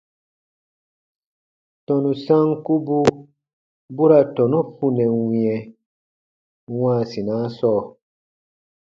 [1.85, 2.97] Tɔnu sankubu
[3.95, 5.55] bu ra tɔnu funɛ wĩɛ
[6.79, 7.81] wãasinaa sɔɔ.